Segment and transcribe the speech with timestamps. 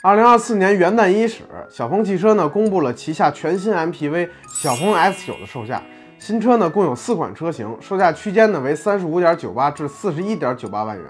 [0.00, 5.82] 二零二四年元旦伊始，小鹏汽车呢公布了旗下全新 MPV 小鹏 X 九的售价。
[6.20, 11.04] 新车呢共有四款车型，售价区间呢为三十五点九八至四十一点九八万元。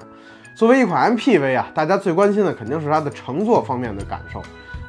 [0.56, 4.40] 作为一款 MPV 啊，大家最关心的肯定是它的乘坐方面的感受。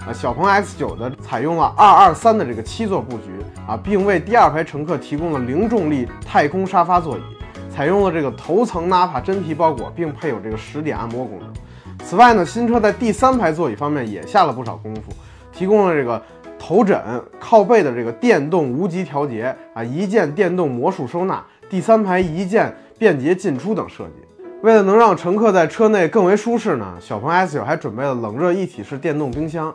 [0.07, 7.21] 啊，小鹏 X 九的采用了二二三的这个七座布局啊，并为第二排乘客提供了零重力太空沙发座椅，
[7.69, 11.53] 采用了这个头层 Napa 真皮包裹，并配有这个十点按摩功能。
[12.03, 15.13] 此外呢，新车在第三排座椅方面也下了不少功夫，
[15.51, 16.21] 提供了这个
[16.57, 16.99] 头枕、
[17.39, 24.13] 靠背的这个电动无级调节啊，一键电动魔术收纳，第三排一键便捷进出等设计。
[24.61, 29.73] 为了能让乘客在车内更为舒适呢，小鹏 S9 还准备了冷热一体式电动冰箱，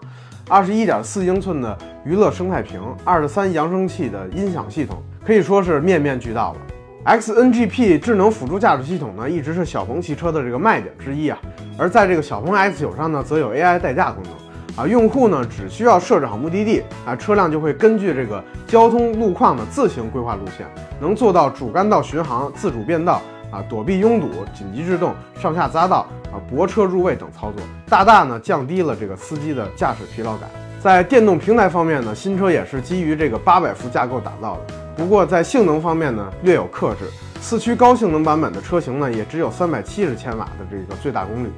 [0.49, 6.59] 二十一点四英寸的娱乐生态屏，二十三扬声器的音响系统，可以说是面面俱到了。
[7.05, 11.39] XNGP 智能辅助驾驶系统呢，一直是小鹏汽车的这个卖点之一啊。
[11.77, 14.89] 而在这个小鹏 X9 上呢，则有 AI 代驾功能啊。
[14.89, 20.67] 用户呢只需要设置好目的地啊，车辆就会根据这个交通路况呢自行规划路线，
[20.99, 30.49] 能做到主干道巡航、自主变道啊、躲避拥堵、紧急制动、上下匝道啊、泊车入位等操作，大大呢降低了这个司机的驾驶疲劳感。
[30.81, 34.84] 在电动平台方面呢，新车也是基于这个八百伏架构打造的。
[34.97, 37.05] 不过在性能方面呢，略有克制。
[37.41, 41.51] 四驱高性能版本的车型呢，也只有三百七十千瓦的这个最大功率，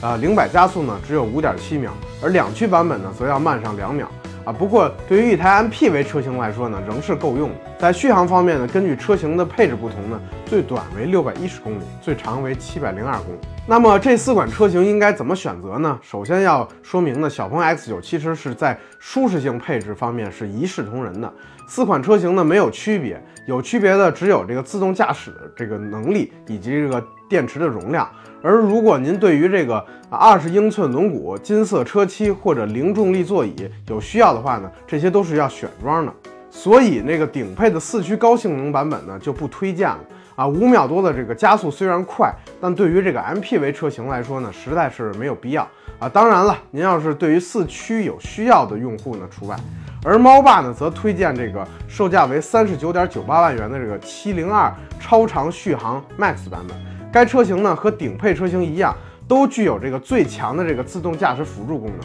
[0.00, 1.92] 呃，零百加速呢只有五点七秒，
[2.22, 4.08] 而两驱版本呢则要慢上两秒。
[4.44, 7.54] 啊，不过对于一台 MPV 车型来说呢，仍是够用的。
[7.78, 13.38] 在续航方面呢，根据车型的配置不同呢，最短为六百一十公里，最长为七百零二公里。
[13.66, 15.98] 那么这四款车型应该怎么选择呢？
[16.02, 21.32] 首先要说明呢，小鹏 X9 其实是在舒适性配置方面是一视同仁的。
[21.66, 28.08] 四款车型呢没有区别，有区别的只有这个自动驾驶的这个能力以及这个电池的容量。
[28.42, 33.54] 而如果您对于这个二十英寸轮毂、金色车漆或者零重力座椅
[33.88, 36.12] 有需要的话呢，这些都是要选装的。
[36.50, 39.98] 所以那个顶配的四驱高性能版本呢就不推荐了
[40.36, 40.46] 啊。
[40.46, 45.66] 五秒多的这个加速虽然快，但对于这个 MPV 车型来说呢，实在是没有必要
[45.98, 46.06] 啊。
[46.06, 49.56] 当然了，您要是对于四驱有需要的用户呢除外。
[50.04, 54.70] 而猫爸呢则推荐这个售价为三十九点九八万元的这个七零二
[55.00, 56.93] 超长续航 Max 版本。
[57.14, 58.92] 该车型呢和顶配车型一样，
[59.28, 62.00] 都具有这个最强的这个自动驾驶辅助功能，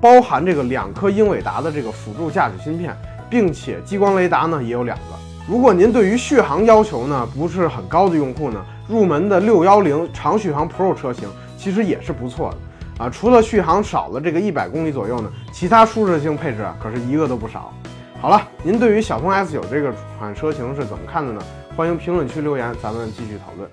[0.00, 2.96] 包含这个两颗英伟达的这个辅助驾驶芯片，
[3.28, 5.04] 并且激光雷达呢也有两个。
[5.48, 13.10] 如果您对于续航要求呢不是很高的用户呢，入门的六幺零长续航 Pro 车型其实也是不错的啊。
[13.10, 17.74] 除了续航少了这个一百公里左右呢，其他舒适性配置啊可是一个都不少。
[18.20, 21.42] 好了，您对于小鹏 S9 这个款车型是怎么看的呢？
[21.76, 23.70] 欢迎评论区留言，咱们继续讨论。